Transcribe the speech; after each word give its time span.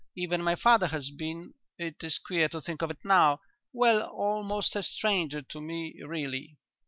Even 0.15 0.41
my 0.41 0.55
father 0.55 0.87
has 0.87 1.11
been 1.11 1.53
it 1.77 2.03
is 2.03 2.17
queer 2.17 2.49
to 2.49 2.59
think 2.59 2.81
of 2.81 2.89
it 2.89 2.97
now 3.05 3.39
well, 3.71 4.01
almost 4.01 4.75
a 4.75 4.81
stranger 4.81 5.43
to 5.43 5.61
me 5.61 5.93
really." 6.03 6.57